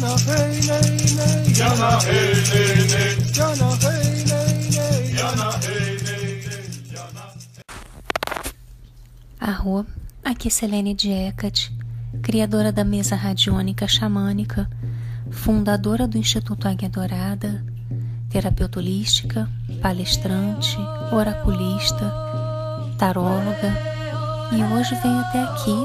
Yana 0.00 1.88
hey 2.02 2.40
aqui 10.24 10.48
é 10.48 10.50
Selene 10.50 10.94
Diecat, 10.94 11.70
criadora 12.22 12.72
da 12.72 12.82
mesa 12.82 13.14
radiônica 13.14 13.86
xamânica, 13.86 14.70
fundadora 15.30 16.08
do 16.08 16.16
Instituto 16.16 16.66
Águia 16.66 16.88
Dourada, 16.88 17.62
terapeuta 18.30 18.78
holística, 18.78 19.50
palestrante, 19.82 20.78
oraculista, 21.12 22.10
taróloga, 22.96 23.76
e 24.50 24.64
hoje 24.72 24.94
venho 25.02 25.20
até 25.20 25.42
aqui 25.42 25.76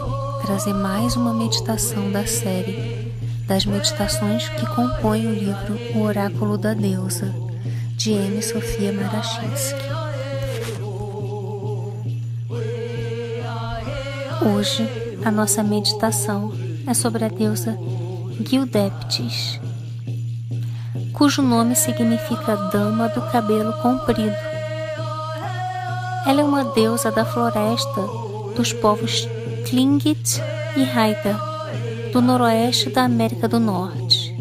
trazer 0.45 0.73
mais 0.73 1.17
uma 1.17 1.33
meditação 1.33 2.09
da 2.13 2.25
série 2.25 3.04
das 3.47 3.65
meditações 3.65 4.49
que 4.49 4.65
compõem 4.67 5.27
o 5.27 5.33
livro 5.33 5.79
O 5.95 6.01
Oráculo 6.01 6.57
da 6.57 6.73
Deusa, 6.73 7.33
de 7.95 8.11
M. 8.11 8.41
Sofia 8.41 8.91
Marachinsky. 8.91 9.85
Hoje, 14.41 14.87
a 15.23 15.31
nossa 15.31 15.63
meditação 15.63 16.51
é 16.85 16.93
sobre 16.93 17.25
a 17.25 17.27
deusa 17.27 17.77
Gildeptis, 18.47 19.59
cujo 21.13 21.41
nome 21.41 21.75
significa 21.75 22.55
Dama 22.71 23.09
do 23.09 23.21
Cabelo 23.31 23.73
Comprido. 23.81 24.35
Ela 26.27 26.41
é 26.41 26.43
uma 26.43 26.63
deusa 26.65 27.11
da 27.11 27.25
floresta 27.25 28.01
dos 28.55 28.73
povos 28.73 29.27
Tlingit 29.65 30.41
e 30.75 30.83
Haida, 30.83 31.54
do 32.15 32.21
noroeste 32.21 32.89
da 32.89 33.03
América 33.03 33.45
do 33.45 33.59
Norte. 33.59 34.33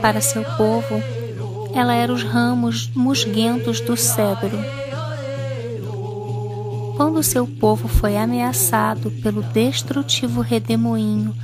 Para 0.00 0.20
seu 0.20 0.44
povo, 0.56 1.02
ela 1.74 1.92
era 1.92 2.12
os 2.12 2.22
ramos 2.22 2.88
musguentos 2.94 3.80
do 3.80 3.96
cedro. 3.96 4.56
Quando 6.96 7.20
seu 7.24 7.48
povo 7.48 7.88
foi 7.88 8.16
ameaçado 8.16 9.10
pelo 9.10 9.42
destrutivo 9.42 10.40
redemoinho 10.40 11.34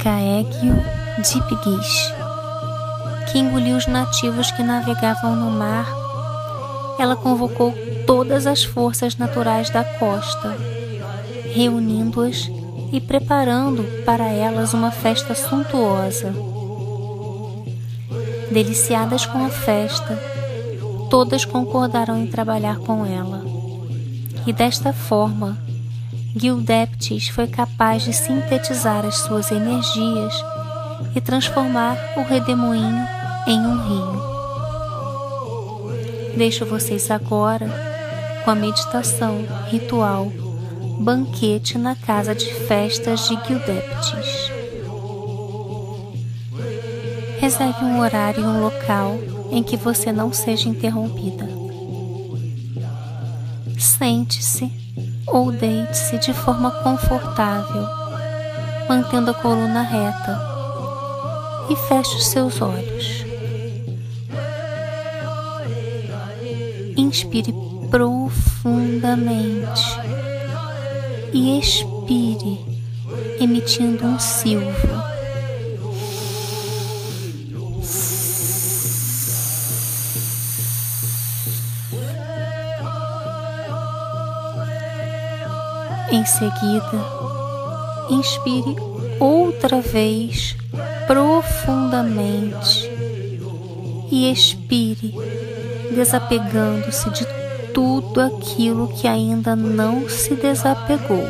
Caegio 0.00 0.74
Dipgish, 1.18 2.14
que 3.30 3.38
engoliu 3.38 3.76
os 3.76 3.86
nativos 3.86 4.50
que 4.50 4.64
navegavam 4.64 5.36
no 5.36 5.52
mar, 5.52 5.86
ela 6.98 7.14
convocou 7.14 7.72
todas 8.08 8.44
as 8.44 8.64
forças 8.64 9.16
naturais 9.16 9.70
da 9.70 9.84
costa, 9.84 10.56
reunindo-as 11.54 12.55
e 12.92 13.00
preparando 13.00 13.82
para 14.04 14.26
elas 14.28 14.74
uma 14.74 14.90
festa 14.90 15.34
suntuosa. 15.34 16.32
Deliciadas 18.50 19.26
com 19.26 19.44
a 19.44 19.48
festa, 19.48 20.18
todas 21.10 21.44
concordaram 21.44 22.18
em 22.18 22.26
trabalhar 22.26 22.78
com 22.78 23.04
ela. 23.04 23.44
E 24.46 24.52
desta 24.52 24.92
forma, 24.92 25.58
Gildeptis 26.36 27.28
foi 27.28 27.46
capaz 27.46 28.02
de 28.04 28.12
sintetizar 28.12 29.04
as 29.04 29.16
suas 29.16 29.50
energias 29.50 30.34
e 31.14 31.20
transformar 31.20 31.96
o 32.16 32.22
redemoinho 32.22 33.06
em 33.46 33.58
um 33.58 33.88
rio. 33.88 34.22
Deixo 36.36 36.66
vocês 36.66 37.10
agora 37.10 37.68
com 38.44 38.50
a 38.50 38.54
meditação 38.54 39.44
ritual 39.68 40.30
Banquete 40.98 41.76
na 41.76 41.94
Casa 41.94 42.34
de 42.34 42.46
Festas 42.66 43.28
de 43.28 43.38
Gildeptis. 43.46 44.50
Reserve 47.38 47.84
um 47.84 48.00
horário 48.00 48.40
e 48.40 48.44
um 48.44 48.62
local 48.62 49.18
em 49.50 49.62
que 49.62 49.76
você 49.76 50.10
não 50.10 50.32
seja 50.32 50.70
interrompida. 50.70 51.46
Sente-se 53.78 54.72
ou 55.26 55.52
deite-se 55.52 56.16
de 56.18 56.32
forma 56.32 56.70
confortável, 56.70 57.86
mantendo 58.88 59.30
a 59.30 59.34
coluna 59.34 59.82
reta 59.82 60.40
e 61.68 61.76
feche 61.76 62.16
os 62.16 62.26
seus 62.26 62.62
olhos. 62.62 63.26
Inspire 66.96 67.54
profundamente 67.90 69.84
e 71.32 71.58
expire, 71.58 72.58
emitindo 73.40 74.04
um 74.04 74.18
silvo. 74.18 75.16
Em 86.10 86.24
seguida, 86.24 87.04
inspire 88.10 88.76
outra 89.18 89.80
vez 89.80 90.56
profundamente 91.06 92.90
e 94.10 94.30
expire, 94.30 95.14
desapegando-se 95.94 97.10
de 97.10 97.35
tudo 97.76 98.22
aquilo 98.22 98.88
que 98.88 99.06
ainda 99.06 99.54
não 99.54 100.08
se 100.08 100.34
desapegou. 100.34 101.22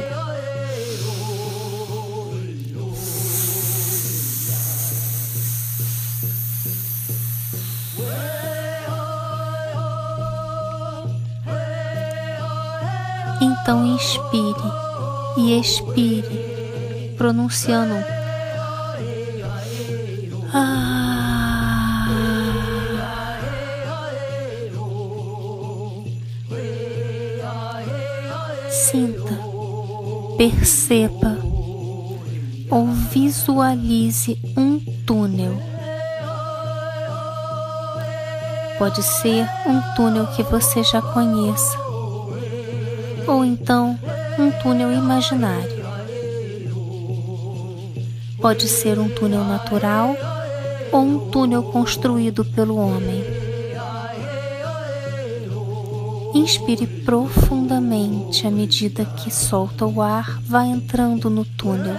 Então 13.41 13.85
inspire 13.85 14.55
e 15.37 15.59
expire, 15.59 17.15
pronunciando 17.19 17.97
ah. 20.55 20.86
Perceba 30.37 31.39
ou 32.71 32.87
visualize 32.87 34.39
um 34.57 34.79
túnel. 35.07 35.57
Pode 38.79 39.03
ser 39.03 39.49
um 39.67 39.81
túnel 39.95 40.27
que 40.29 40.43
você 40.43 40.83
já 40.83 41.01
conheça 41.01 41.79
ou 43.27 43.45
então 43.45 43.99
um 44.39 44.51
túnel 44.63 44.93
imaginário. 44.93 45.87
Pode 48.41 48.69
ser 48.69 48.99
um 48.99 49.09
túnel 49.09 49.45
natural 49.45 50.15
ou 50.93 51.01
um 51.01 51.31
túnel 51.31 51.63
construído 51.63 52.45
pelo 52.45 52.77
homem. 52.77 53.36
Inspire 56.37 56.87
profundamente 56.87 58.47
à 58.47 58.51
medida 58.51 59.07
que 59.07 59.35
solta 59.35 59.87
o 59.87 60.03
ar, 60.03 60.39
vai 60.43 60.67
entrando 60.69 61.31
no 61.31 61.47
túnel. 61.47 61.97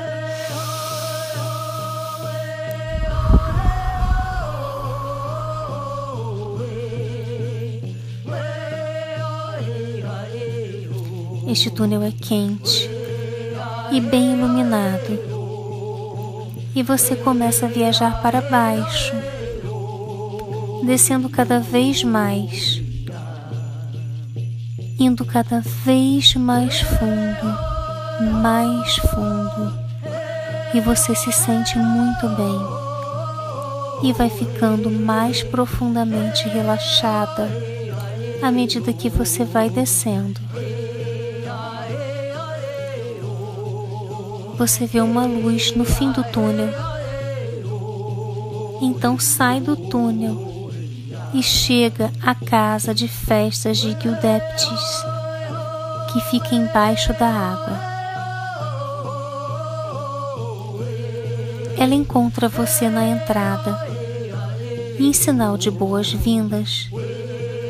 Este 11.47 11.71
túnel 11.71 12.03
é 12.03 12.11
quente 12.11 12.87
e 13.91 13.99
bem 13.99 14.33
iluminado, 14.33 15.19
e 16.75 16.83
você 16.83 17.15
começa 17.15 17.65
a 17.65 17.69
viajar 17.69 18.21
para 18.21 18.39
baixo, 18.41 19.15
descendo 20.85 21.27
cada 21.27 21.59
vez 21.59 22.03
mais, 22.03 22.76
indo 24.99 25.23
cada 25.25 25.61
vez 25.61 26.35
mais 26.35 26.79
fundo, 26.81 28.41
mais 28.41 28.95
fundo, 28.97 29.73
e 30.73 30.79
você 30.79 31.15
se 31.15 31.31
sente 31.31 31.77
muito 31.77 32.27
bem 32.29 34.09
e 34.09 34.13
vai 34.13 34.29
ficando 34.29 34.91
mais 34.91 35.43
profundamente 35.43 36.47
relaxada 36.47 37.49
à 38.41 38.51
medida 38.51 38.93
que 38.93 39.09
você 39.09 39.43
vai 39.43 39.69
descendo. 39.69 40.39
você 44.57 44.87
vê 44.87 44.99
uma 45.01 45.23
luz 45.23 45.75
no 45.75 45.85
fim 45.85 46.11
do 46.11 46.23
túnel. 46.23 46.69
Então 48.81 49.19
sai 49.19 49.59
do 49.59 49.75
túnel 49.75 50.56
e 51.33 51.43
chega 51.43 52.11
à 52.21 52.33
casa 52.33 52.93
de 52.93 53.07
festas 53.07 53.77
de 53.77 53.95
Gildeptis, 53.99 55.05
que 56.11 56.19
fica 56.29 56.55
embaixo 56.55 57.13
da 57.13 57.27
água. 57.27 57.97
ela 61.77 61.93
encontra 61.93 62.49
você 62.49 62.89
na 62.89 63.05
entrada 63.07 63.79
e, 64.99 65.07
em 65.07 65.13
sinal 65.13 65.57
de 65.57 65.69
boas-vindas, 65.69 66.89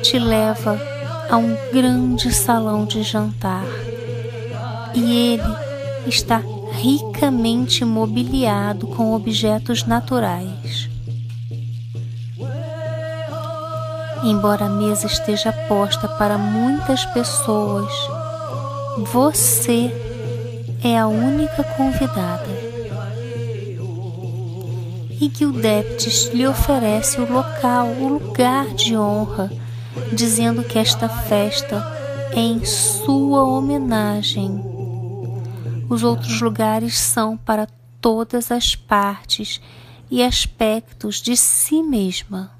te 0.01 0.17
leva 0.17 0.79
a 1.29 1.35
um 1.35 1.55
grande 1.73 2.33
salão 2.33 2.85
de 2.85 3.03
jantar. 3.03 3.65
E 4.95 5.33
ele 5.33 5.55
está 6.07 6.41
ricamente 6.71 7.83
mobiliado 7.83 8.87
com 8.87 9.13
objetos 9.13 9.85
naturais. 9.85 10.89
Embora 14.27 14.65
a 14.65 14.69
mesa 14.69 15.07
esteja 15.07 15.53
posta 15.69 16.05
para 16.05 16.37
muitas 16.37 17.05
pessoas, 17.05 17.89
você 18.97 19.89
é 20.83 20.99
a 20.99 21.07
única 21.07 21.63
convidada 21.63 22.67
e 25.21 25.29
Deptis 25.29 26.29
lhe 26.33 26.45
oferece 26.45 27.21
o 27.21 27.31
local, 27.31 27.87
o 27.87 28.19
lugar 28.19 28.67
de 28.75 28.97
honra, 28.97 29.49
dizendo 30.11 30.61
que 30.61 30.77
esta 30.77 31.07
festa 31.07 31.81
é 32.33 32.41
em 32.41 32.65
sua 32.65 33.45
homenagem. 33.45 34.61
Os 35.89 36.03
outros 36.03 36.41
lugares 36.41 36.97
são 36.97 37.37
para 37.37 37.65
todas 38.01 38.51
as 38.51 38.75
partes 38.75 39.61
e 40.11 40.21
aspectos 40.21 41.21
de 41.21 41.37
si 41.37 41.81
mesma. 41.81 42.56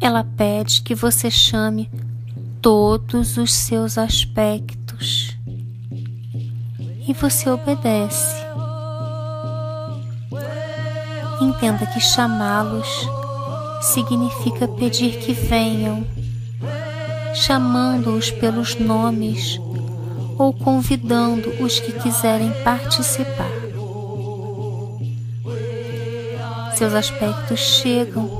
Ela 0.00 0.24
pede 0.24 0.80
que 0.80 0.94
você 0.94 1.30
chame 1.30 1.90
todos 2.62 3.36
os 3.36 3.52
seus 3.52 3.98
aspectos 3.98 5.36
e 7.06 7.12
você 7.12 7.50
obedece. 7.50 8.40
Entenda 11.40 11.84
que 11.86 12.00
chamá-los 12.00 12.88
significa 13.82 14.66
pedir 14.66 15.18
que 15.18 15.32
venham, 15.32 16.06
chamando-os 17.34 18.30
pelos 18.30 18.76
nomes 18.76 19.60
ou 20.38 20.52
convidando 20.54 21.50
os 21.62 21.78
que 21.78 21.92
quiserem 21.92 22.50
participar. 22.64 23.50
Seus 26.74 26.94
aspectos 26.94 27.60
chegam 27.60 28.30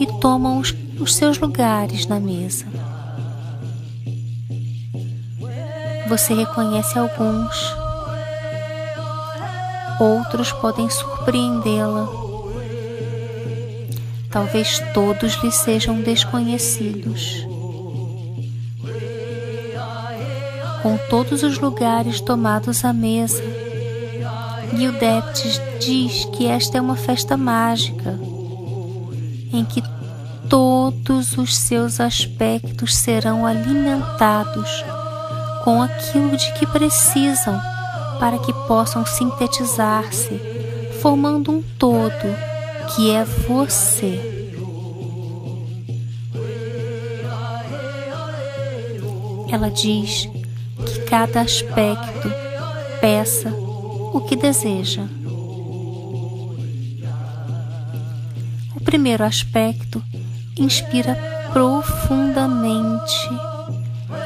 e 0.00 0.06
tomam 0.20 0.58
os, 0.58 0.74
os 0.98 1.14
seus 1.14 1.38
lugares 1.38 2.06
na 2.06 2.20
mesa. 2.20 2.66
Você 6.08 6.34
reconhece 6.34 6.98
alguns, 6.98 7.76
outros 9.98 10.52
podem 10.52 10.88
surpreendê-la 10.90 12.24
talvez 14.34 14.80
todos 14.92 15.34
lhe 15.44 15.52
sejam 15.52 16.00
desconhecidos. 16.00 17.46
Com 20.82 20.98
todos 21.08 21.44
os 21.44 21.60
lugares 21.60 22.20
tomados 22.20 22.84
à 22.84 22.92
mesa, 22.92 23.40
Gildeptes 24.76 25.62
diz 25.78 26.24
que 26.32 26.46
esta 26.46 26.78
é 26.78 26.80
uma 26.80 26.96
festa 26.96 27.36
mágica, 27.36 28.18
em 29.52 29.64
que 29.64 29.80
todos 30.48 31.36
os 31.38 31.56
seus 31.56 32.00
aspectos 32.00 32.94
serão 32.94 33.46
alimentados 33.46 34.84
com 35.64 35.82
aquilo 35.82 36.36
de 36.36 36.52
que 36.54 36.66
precisam 36.66 37.60
para 38.18 38.38
que 38.38 38.52
possam 38.66 39.04
sintetizar-se, 39.04 40.40
formando 41.00 41.50
um 41.50 41.62
todo 41.78 42.54
que 42.94 43.10
é 43.10 43.24
você. 43.24 44.20
Ela 49.50 49.70
diz 49.70 50.28
que 50.86 51.00
cada 51.08 51.40
aspecto 51.40 52.30
peça 53.00 53.50
o 54.12 54.20
que 54.20 54.36
deseja. 54.36 55.02
O 58.74 58.80
primeiro 58.84 59.24
aspecto 59.24 60.02
inspira 60.56 61.16
profundamente 61.52 63.28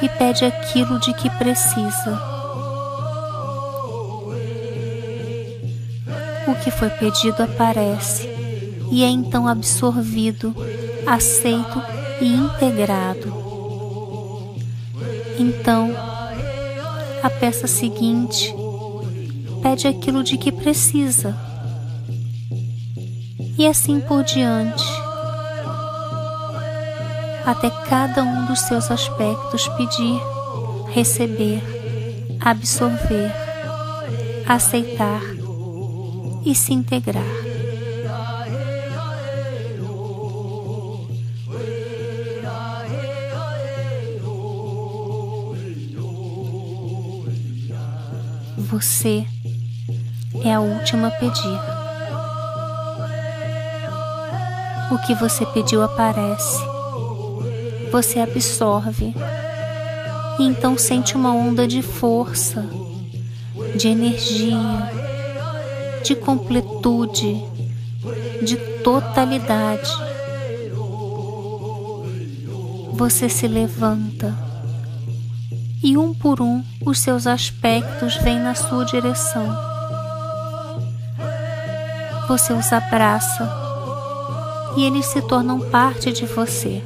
e 0.03 0.09
pede 0.09 0.45
aquilo 0.45 0.99
de 0.99 1.13
que 1.15 1.31
precisa. 1.31 2.21
O 6.47 6.55
que 6.63 6.71
foi 6.71 6.91
pedido 6.91 7.43
aparece 7.43 8.29
e 8.91 9.05
é 9.05 9.09
então 9.09 9.47
absorvido, 9.47 10.55
aceito 11.07 11.83
e 12.21 12.27
integrado. 12.27 13.33
Então, 15.39 15.95
a 17.23 17.31
peça 17.31 17.67
seguinte 17.67 18.55
pede 19.63 19.87
aquilo 19.87 20.23
de 20.23 20.39
que 20.39 20.51
precisa, 20.51 21.37
e 23.59 23.67
assim 23.67 24.01
por 24.01 24.23
diante, 24.23 24.85
até 27.49 27.71
cada 27.71 28.23
um 28.23 28.45
dos 28.45 28.61
seus 28.61 28.91
aspectos 28.91 29.67
pedir, 29.69 30.21
receber, 30.93 31.63
absorver, 32.39 33.33
aceitar 34.47 35.23
e 36.45 36.55
se 36.55 36.75
integrar. 36.75 37.25
Você 48.59 49.27
é 50.45 50.53
a 50.53 50.61
última 50.61 51.09
a 51.09 51.11
pedir. 51.13 51.61
O 54.91 54.99
que 54.99 55.15
você 55.15 55.47
pediu 55.47 55.83
aparece. 55.83 56.78
Você 57.91 58.21
absorve 58.21 59.15
e 60.39 60.45
então 60.45 60.77
sente 60.77 61.17
uma 61.17 61.33
onda 61.33 61.67
de 61.67 61.83
força, 61.83 62.69
de 63.77 63.89
energia, 63.89 64.93
de 66.05 66.15
completude, 66.15 67.43
de 68.43 68.57
totalidade. 68.85 69.91
Você 72.93 73.29
se 73.29 73.49
levanta 73.49 74.37
e 75.83 75.97
um 75.97 76.13
por 76.13 76.41
um 76.41 76.63
os 76.85 76.99
seus 76.99 77.27
aspectos 77.27 78.17
vêm 78.17 78.39
na 78.39 78.55
sua 78.55 78.85
direção. 78.85 79.57
Você 82.29 82.53
os 82.53 82.73
abraça 82.73 83.51
e 84.77 84.85
eles 84.85 85.07
se 85.07 85.23
tornam 85.23 85.61
parte 85.61 86.13
de 86.13 86.27
você. 86.27 86.83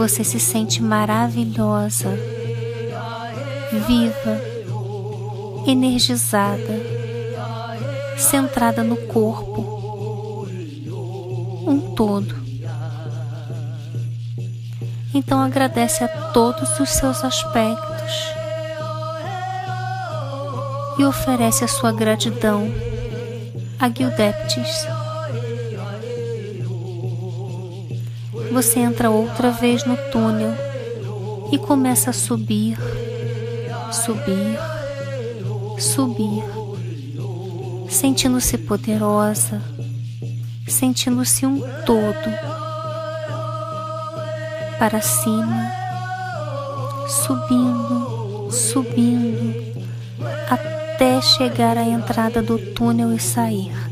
Você 0.00 0.24
se 0.24 0.40
sente 0.40 0.82
maravilhosa, 0.82 2.08
viva, 3.86 4.40
energizada, 5.66 6.80
centrada 8.16 8.82
no 8.82 8.96
corpo, 8.96 10.48
um 11.66 11.92
todo. 11.94 12.34
Então 15.12 15.38
agradece 15.38 16.02
a 16.02 16.08
todos 16.08 16.80
os 16.80 16.88
seus 16.88 17.22
aspectos 17.22 18.32
e 20.98 21.04
oferece 21.04 21.62
a 21.62 21.68
sua 21.68 21.92
gratidão 21.92 22.72
a 23.78 23.90
Gildeptis. 23.90 24.99
Você 28.60 28.80
entra 28.80 29.08
outra 29.08 29.50
vez 29.50 29.86
no 29.86 29.96
túnel 30.12 30.52
e 31.50 31.56
começa 31.56 32.10
a 32.10 32.12
subir, 32.12 32.76
subir, 33.90 34.58
subir, 35.78 36.44
sentindo-se 37.88 38.58
poderosa, 38.58 39.62
sentindo-se 40.68 41.46
um 41.46 41.58
todo 41.86 42.30
para 44.78 45.00
cima, 45.00 45.72
subindo, 47.08 48.50
subindo, 48.50 49.54
até 50.50 51.18
chegar 51.22 51.78
à 51.78 51.84
entrada 51.84 52.42
do 52.42 52.58
túnel 52.74 53.10
e 53.14 53.18
sair. 53.18 53.89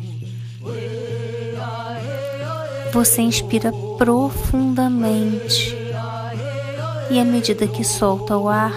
Você 2.92 3.23
inspira 3.23 3.73
profundamente 3.97 5.76
e, 7.11 7.18
à 7.18 7.25
medida 7.25 7.66
que 7.66 7.85
solta 7.85 8.37
o 8.37 8.49
ar, 8.49 8.73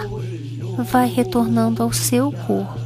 vai 0.78 1.08
retornando 1.08 1.84
ao 1.84 1.92
seu 1.92 2.32
corpo. 2.32 2.80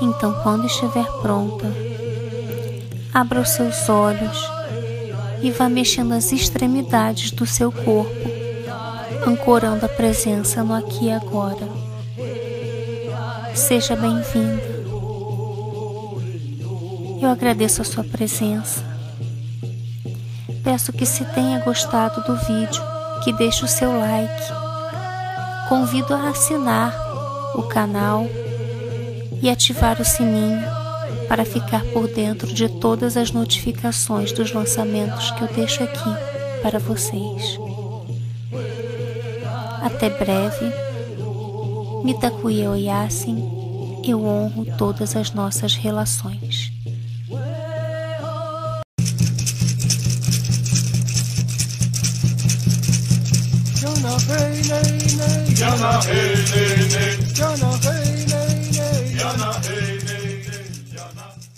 Então, 0.00 0.32
quando 0.42 0.66
estiver 0.66 1.06
pronta, 1.22 1.66
abra 3.12 3.40
os 3.40 3.50
seus 3.50 3.88
olhos 3.88 4.50
e 5.42 5.50
vá 5.50 5.68
mexendo 5.68 6.12
as 6.12 6.32
extremidades 6.32 7.30
do 7.30 7.46
seu 7.46 7.70
corpo, 7.70 8.28
ancorando 9.26 9.86
a 9.86 9.88
presença 9.88 10.62
no 10.64 10.74
aqui 10.74 11.06
e 11.06 11.12
agora. 11.12 11.77
Seja 13.58 13.96
bem-vinda. 13.96 14.62
Eu 17.20 17.28
agradeço 17.28 17.82
a 17.82 17.84
sua 17.84 18.04
presença. 18.04 18.84
Peço 20.62 20.92
que 20.92 21.04
se 21.04 21.24
tenha 21.34 21.58
gostado 21.58 22.22
do 22.22 22.36
vídeo, 22.36 22.80
que 23.24 23.32
deixe 23.32 23.64
o 23.64 23.68
seu 23.68 23.90
like. 23.98 24.42
Convido 25.68 26.14
a 26.14 26.30
assinar 26.30 26.94
o 27.56 27.64
canal 27.64 28.26
e 29.42 29.50
ativar 29.50 30.00
o 30.00 30.04
sininho 30.04 30.62
para 31.26 31.44
ficar 31.44 31.82
por 31.92 32.06
dentro 32.06 32.46
de 32.46 32.68
todas 32.68 33.16
as 33.16 33.32
notificações 33.32 34.30
dos 34.30 34.52
lançamentos 34.52 35.32
que 35.32 35.42
eu 35.42 35.48
deixo 35.48 35.82
aqui 35.82 36.14
para 36.62 36.78
vocês. 36.78 37.58
Até 39.82 40.08
breve. 40.10 40.87
Mitakuya 42.04 42.70
Oyasin, 42.70 43.38
eu 44.04 44.24
honro 44.24 44.64
todas 44.76 45.16
as 45.16 45.32
nossas 45.32 45.74
relações. 45.74 46.72
Yana 53.82 54.16
hey, 54.28 54.62
nay, 54.68 54.92
nay. 55.16 55.46
Yana 55.58 56.00
hey, 57.84 58.26
nay, 58.30 58.58
nay. 58.76 59.16
Yana 59.18 59.50
hey, 59.66 59.77